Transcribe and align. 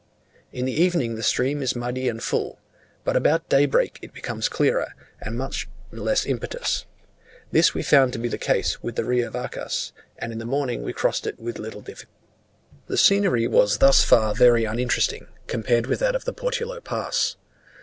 In 0.51 0.65
the 0.65 0.71
evening 0.73 1.13
the 1.13 1.21
stream 1.21 1.61
is 1.61 1.75
muddy 1.75 2.09
and 2.09 2.23
full, 2.23 2.57
but 3.03 3.15
about 3.15 3.47
daybreak 3.49 3.99
it 4.01 4.15
becomes 4.15 4.49
clearer, 4.49 4.95
and 5.21 5.37
much 5.37 5.69
less 5.91 6.25
impetuous. 6.25 6.85
This 7.51 7.75
we 7.75 7.83
found 7.83 8.11
to 8.13 8.17
be 8.17 8.27
the 8.27 8.39
case 8.39 8.81
with 8.81 8.95
the 8.95 9.05
Rio 9.05 9.29
Vacas, 9.29 9.91
and 10.17 10.33
in 10.33 10.39
the 10.39 10.43
morning 10.45 10.81
we 10.81 10.91
crossed 10.91 11.27
it 11.27 11.39
with 11.39 11.59
little 11.59 11.81
difficulty. 11.81 12.17
The 12.87 12.97
scenery 12.97 13.45
thus 13.45 14.03
far 14.03 14.29
was 14.29 14.39
very 14.39 14.65
uninteresting, 14.65 15.27
compared 15.45 15.85
with 15.85 15.99
that 15.99 16.15
of 16.15 16.25
the 16.25 16.33
Portillo 16.33 16.79
pass. 16.81 17.35